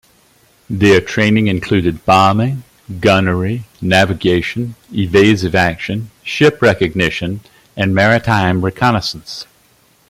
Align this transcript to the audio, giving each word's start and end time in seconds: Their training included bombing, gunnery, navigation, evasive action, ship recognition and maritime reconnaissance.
Their 0.67 0.99
training 0.99 1.45
included 1.45 2.05
bombing, 2.05 2.63
gunnery, 2.99 3.65
navigation, 3.79 4.73
evasive 4.91 5.53
action, 5.53 6.09
ship 6.23 6.59
recognition 6.59 7.41
and 7.77 7.93
maritime 7.93 8.65
reconnaissance. 8.65 9.45